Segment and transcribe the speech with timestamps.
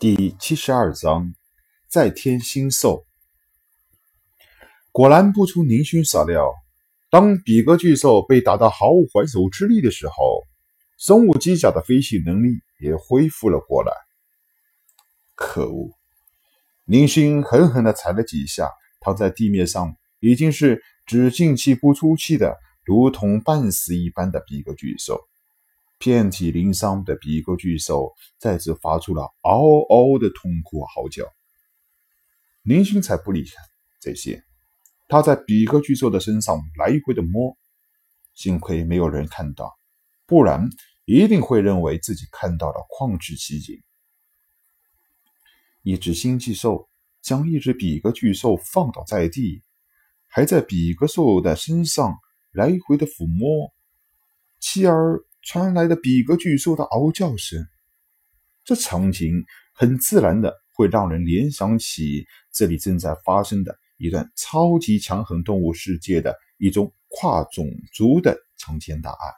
[0.00, 1.34] 第七十二章，
[1.86, 3.04] 再添新兽。
[4.92, 6.54] 果然不出宁勋所料，
[7.10, 10.14] 当比格巨兽被打到毫无还手之力的时候，
[10.98, 13.92] 生物机甲的飞行能力也恢复了过来。
[15.34, 15.90] 可恶！
[16.86, 18.70] 宁勋狠狠地踩了几下，
[19.00, 22.56] 躺在地面上，已经是只进气不出气的，
[22.86, 25.20] 如同半死一般的比格巨兽。
[26.00, 29.60] 遍体鳞伤的比格巨兽再次发出了嗷
[29.90, 31.26] 嗷的痛苦嚎叫。
[32.62, 33.44] 林星才不理
[34.00, 34.42] 这些，
[35.08, 37.54] 他在比格巨兽的身上来回的摸，
[38.32, 39.78] 幸亏没有人看到，
[40.24, 40.70] 不然
[41.04, 43.82] 一定会认为自己看到了旷世奇景。
[45.82, 46.88] 一只星际兽
[47.20, 49.62] 将一只比格巨兽放倒在地，
[50.28, 52.16] 还在比格兽的身上
[52.52, 53.70] 来回的抚摸，
[54.58, 55.22] 继而。
[55.42, 57.66] 传来的比格巨兽的嗷叫声，
[58.64, 69.32] 这场景很自然的会让人联想起这里正在发生的一段超级强横动物世界的一种跨种族的强奸大案。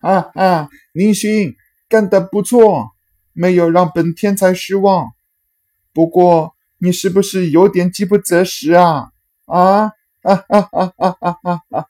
[0.00, 1.54] 啊啊，宁勋
[1.88, 2.90] 干得不错，
[3.32, 5.12] 没有让本天才失望。
[5.92, 9.10] 不过你是不是有点饥不择食啊？
[9.46, 11.86] 啊啊啊啊啊啊啊！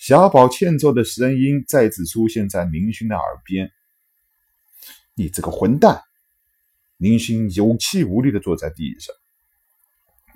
[0.00, 3.70] 小宝欠揍的声音再次出现在林勋的耳边
[5.14, 6.02] ：“你这个混蛋！”
[6.96, 9.14] 林勋有气无力地坐在地上。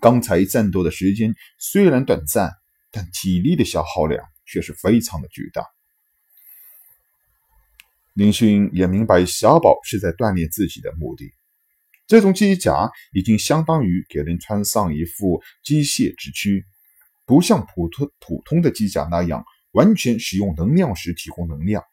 [0.02, 2.52] 刚才战斗的时间虽然短暂，
[2.90, 5.64] 但体力的消耗量却是非常的巨大。
[8.12, 11.32] 林勋也明白小宝是在锻炼自己的目的。
[12.06, 16.66] 这种机甲已经相当于给人穿上一副机械之躯，
[17.24, 19.42] 不像普通普通的机甲那样。
[19.74, 21.84] 完全使用能量时提供能量，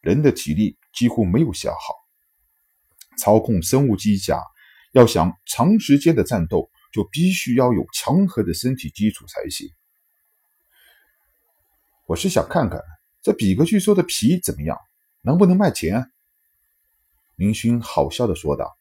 [0.00, 1.94] 人的体力几乎没有消耗。
[3.18, 4.40] 操控生物机甲
[4.92, 9.68] 要想长时间的战斗，就必须要有强悍的身体基础才行。
[12.06, 12.80] 我是想看看
[13.22, 14.78] 这比格巨兽的皮怎么样，
[15.22, 16.10] 能不能卖钱？
[17.36, 18.76] 林勋好笑的说道，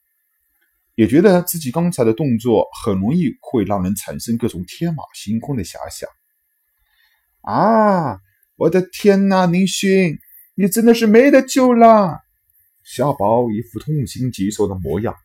[0.95, 6.09] 也觉得自己刚才的动作很容易会让人产生各种天马行空的遐想。
[7.47, 8.19] 啊！
[8.57, 10.19] 我的天哪，宁勋，
[10.55, 12.19] 你真的是没得救了！
[12.83, 15.15] 小宝一副痛心疾首的模样。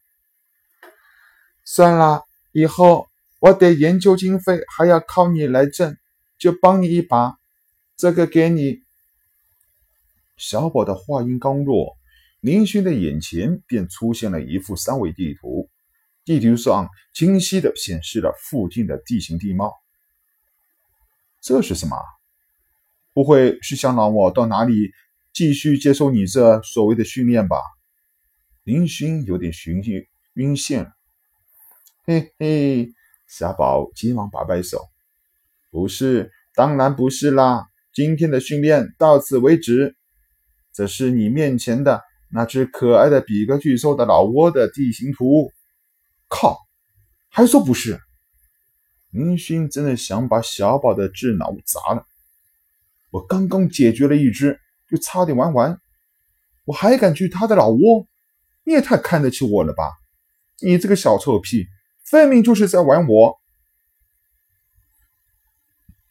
[1.65, 2.23] 算了，
[2.53, 3.09] 以后
[3.41, 5.97] 我的研究经费还要靠你来挣，
[6.39, 7.39] 就帮你一把。
[7.97, 8.83] 这个给你。
[10.37, 11.97] 小宝的话音刚落，
[12.41, 15.69] 林勋的眼前便出现了一幅三维地图，
[16.25, 19.82] 地图上清晰的显示了附近的地形地貌。
[21.43, 21.97] 这是什么？
[23.13, 24.93] 不会是想让我到哪里
[25.33, 27.57] 继续接受你这所谓的训练吧？
[28.63, 30.93] 林勋有点寻晕晕眩了。
[32.05, 32.93] 嘿嘿，
[33.27, 34.87] 小宝急忙摆摆手
[35.69, 37.67] ：“不是，当然不是啦！
[37.93, 39.97] 今天的训练到此为止。
[40.73, 45.53] 这是你面前的那只可爱的比格巨兽的老窝的地形图。”
[46.31, 46.57] 靠！
[47.29, 48.01] 还说不是？
[49.13, 52.07] 林勋真的想把小宝的智脑砸了。
[53.11, 54.59] 我刚刚解决了一只，
[54.89, 55.79] 就差点玩完，
[56.65, 58.09] 我还敢去他的老窝？
[58.65, 59.85] 你也太看得起我了吧！
[60.63, 61.67] 你这个小臭屁，
[62.07, 63.39] 分明就是在玩我！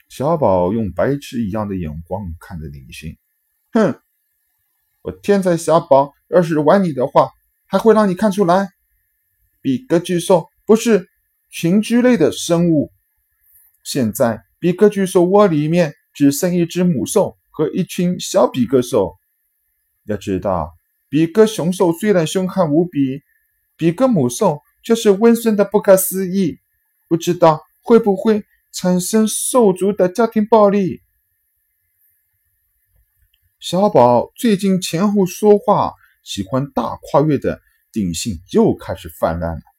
[0.07, 3.17] 小宝用白痴一样的眼光看着林星，
[3.72, 4.00] 哼！
[5.01, 7.31] 我天才小宝要是玩你的话，
[7.66, 8.69] 还会让你看出来？
[9.61, 11.07] 比格巨兽不是
[11.51, 12.91] 群居类的生物，
[13.84, 15.94] 现在比格巨兽窝里面。
[16.13, 19.16] 只剩一只母兽和一群小比格兽。
[20.03, 20.73] 要知道，
[21.07, 23.22] 比格雄兽虽然凶悍无比，
[23.78, 26.59] 比格母兽却是温顺的不可思议。
[27.07, 31.01] 不知道会不会产生兽族的家庭暴力？
[33.61, 35.94] 小宝最近前后说话
[36.25, 37.61] 喜欢大跨越的
[37.93, 39.71] 定性又开始泛滥了。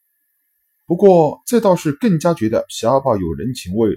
[0.93, 3.97] 不过，这倒是更加觉得小宝有人情味。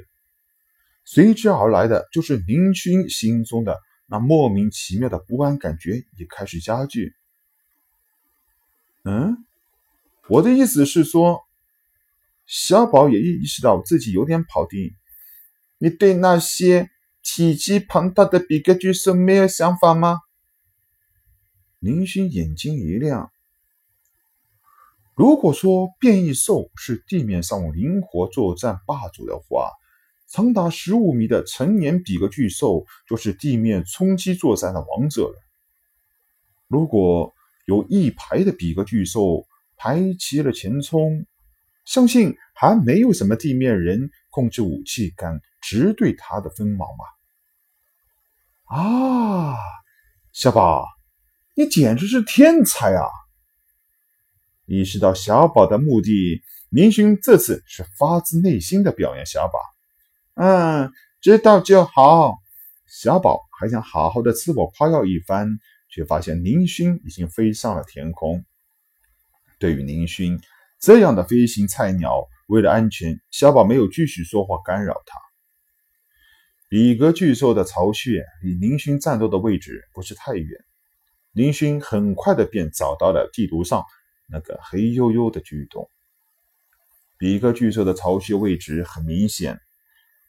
[1.04, 7.12] 随之而来的就是林勋心中的那莫名其妙的不安感觉也开始加剧。
[9.04, 9.36] 嗯，
[10.30, 11.42] 我的意思是说，
[12.46, 14.94] 小宝也意识到自己有点跑题。
[15.78, 16.90] 你对那些
[17.22, 20.20] 体积庞大的比格巨兽没有想法吗？
[21.80, 23.30] 林勋眼睛一亮。
[25.16, 29.72] 如果说变异兽是地面上灵活作战霸主的话，
[30.28, 35.36] 长达十五米的成年比格巨兽就是地面冲击作战的王者了。
[36.68, 37.34] 如果
[37.66, 39.48] 有一排的比格巨兽
[39.78, 41.26] 排齐了前冲，
[41.86, 46.90] 相信还没有什么地面人控制武器敢直对他的锋芒
[48.68, 48.76] 吧？
[48.76, 49.56] 啊，
[50.34, 50.86] 小宝，
[51.54, 53.08] 你简直是天才啊！
[54.66, 59.60] 意识到小宝的目的，林勋这次是发自内心的表扬小宝。
[60.34, 60.92] 嗯，
[61.22, 62.36] 知道就好。
[62.88, 65.60] 小宝还想好好的自我夸耀一番，
[65.90, 68.44] 却发现林勋已经飞上了天空。
[69.60, 70.40] 对于林勋
[70.80, 75.20] 这样的飞行菜鸟，为了安全，小宝没有继续说话干扰他。
[76.70, 80.66] 比格巨兽的巢穴离林勋战斗的位置不是太远，
[81.34, 83.86] 林勋很快的便找到了地图上。
[84.28, 85.90] 那个黑黝黝的巨洞，
[87.18, 89.60] 比格巨兽的巢穴位置很明显。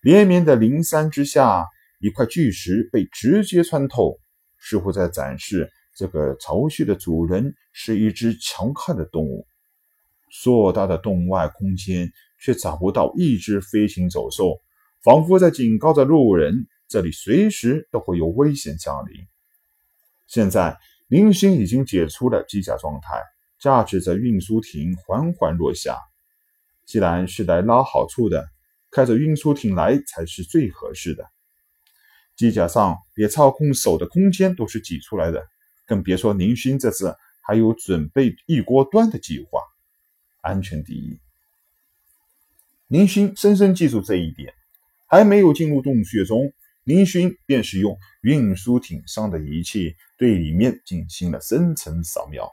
[0.02, 1.66] 连绵的灵山之下，
[1.98, 4.20] 一块巨石被直接穿透，
[4.58, 9.46] 似乎在展示这个巢穴的主人是一只强悍的动物。
[10.28, 14.60] 硕大的洞外空间却找不到一只飞行走兽，
[15.02, 19.26] 仿佛在警告着路人，这里随时都会有危险降临。
[20.26, 20.76] 现在，
[21.08, 23.22] 林星已经解除了机甲状态。
[23.58, 25.98] 驾驶着运输艇缓缓落下。
[26.84, 28.48] 既然是来捞好处的，
[28.90, 31.28] 开着运输艇来才是最合适的。
[32.36, 35.46] 机甲上连操控手的空间都是挤出来的，
[35.86, 39.60] 更别说林勋这次还有准备一锅端的计划。
[40.42, 41.18] 安全第一，
[42.88, 44.54] 林勋深深记住这一点。
[45.08, 46.52] 还没有进入洞穴中，
[46.82, 52.50] 林勋便是用运输艇上的仪器对里面进行了深层扫描。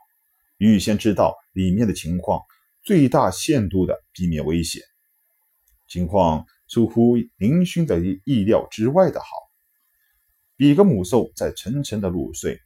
[0.58, 2.42] 预先知道里面的情况，
[2.84, 4.82] 最大限度的避免危险。
[5.88, 9.26] 情况出乎林勋的意料之外的好。
[10.56, 12.60] 比格母兽在沉沉的入睡，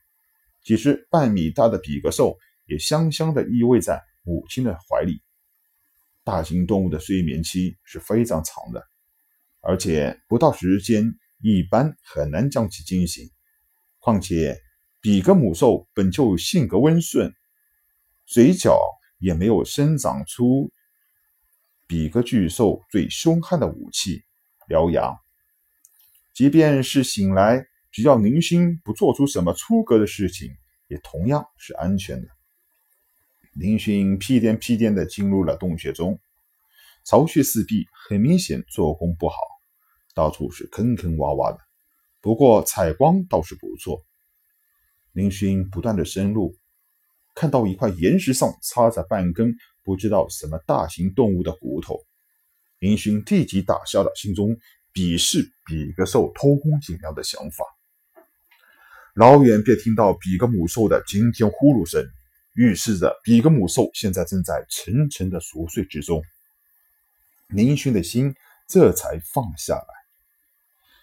[0.63, 5.21] 几只半米大的比格兽也香香的依偎在母亲的怀里。
[6.23, 8.83] 大型动物的睡眠期是非常长的，
[9.61, 11.03] 而且不到时间
[11.41, 13.29] 一般很难将其惊醒。
[13.99, 14.57] 况且
[15.01, 17.33] 比格母兽本就性格温顺。
[18.27, 18.77] 嘴角
[19.19, 20.69] 也没有生长出
[21.87, 24.21] 比格巨兽最凶悍的武器——
[24.67, 25.17] 獠牙。
[26.33, 30.51] 即便是醒来，只要宁勋不做出什么出格的事情，
[30.89, 32.27] 也同样是安全的。
[33.53, 36.19] 林勋屁颠屁颠地进入了洞穴中，
[37.05, 39.37] 巢穴四壁很明显做工不好，
[40.13, 41.59] 到处是坑坑洼洼的。
[42.19, 44.03] 不过采光倒是不错。
[45.13, 46.57] 林勋不断地深入。
[47.39, 52.03] 看到一块岩石上插着半根不知道什么大型动物的骨头，
[52.79, 54.57] 林勋立即打消了心中
[54.91, 57.63] 鄙视比格兽偷工减料的想法。
[59.13, 62.03] 老远便听到比格母兽的惊天呼噜声，
[62.55, 66.23] 预示着比格母兽现在正在沉沉的熟睡之中。
[67.49, 68.33] 林勋的心
[68.67, 69.87] 这才放下来。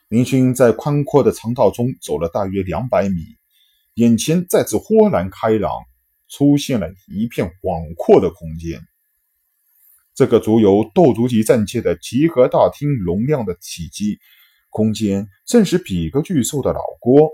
[0.09, 3.37] 林勋在宽阔的长道中走了大约两百米，
[3.95, 5.71] 眼前再次豁然开朗。
[6.37, 8.81] 出现了一片广阔的空间，
[10.17, 14.19] 这个足有斗族级战舰的集合大厅容量的体积，
[14.69, 17.31] 空间正是比格巨兽的老锅。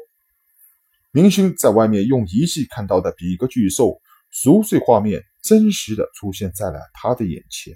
[1.12, 7.75] 明星在外面用仪器看到的比格巨兽熟睡画面，真实的出现在了他的眼前。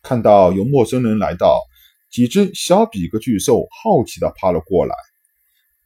[0.00, 1.60] 看到有陌生人来到，
[2.08, 4.94] 几只小比格巨兽好奇的爬了过来。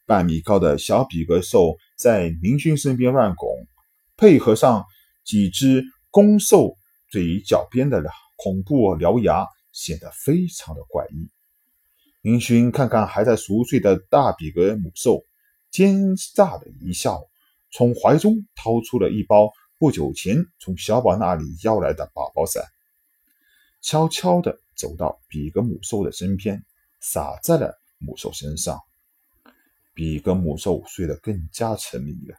[0.05, 3.49] 半米高的小比格兽在明勋身边乱拱。
[4.23, 4.87] 配合上
[5.25, 6.77] 几只公兽
[7.11, 8.01] 嘴角边的
[8.37, 11.29] 恐怖獠牙，显得非常的怪异。
[12.21, 15.25] 林勋看看还在熟睡的大比格母兽，
[15.73, 17.21] 奸诈的一笑，
[17.73, 22.63] 从怀中掏出了一包不久前从小宝那里要来的宝宝伞，
[23.81, 26.65] 悄悄地走到比格母兽的身边，
[27.01, 28.79] 洒在了母兽身上。
[29.95, 32.37] 比格母兽睡得更加沉迷了，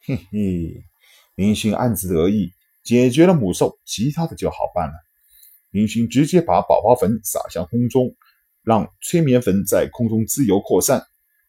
[0.00, 0.82] 嘿嘿。
[1.34, 4.94] 林勋暗自得意，解决了母兽，其他的就好办了。
[5.70, 8.14] 林勋直接把宝宝粉撒向空中，
[8.62, 11.04] 让催眠粉在空中自由扩散。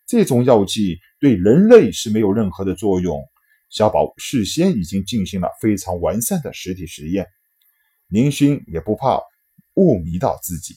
[0.08, 3.24] 这种药剂对人类是没有任何的作用。
[3.70, 7.28] 小宝事先已经进行了非常完善的实体实验，
[8.08, 9.20] 林勋也不怕
[9.76, 10.76] 误迷到自己。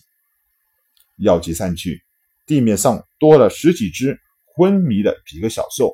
[1.16, 2.02] 药剂散去，
[2.46, 4.18] 地面上多了十几只
[4.54, 5.92] 昏迷的几个小兽。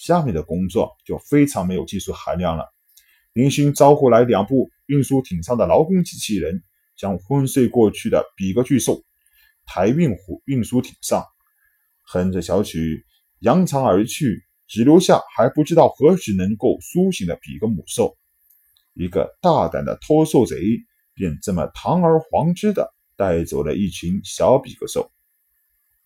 [0.00, 2.64] 下面的工作就非常没有技术含量了。
[3.34, 6.62] 林勋招呼来两部运输艇上的劳工机器人，
[6.96, 9.04] 将昏睡过去的比格巨兽
[9.66, 11.26] 抬运湖运输艇上，
[12.02, 13.04] 哼着小曲
[13.40, 18.16] 扬长而去，只留下还不知道何时能够苏醒的比格姆兽。
[18.94, 20.56] 一个大胆的偷兽贼
[21.14, 25.12] 便这么堂而皇之的带走了一群小比格兽。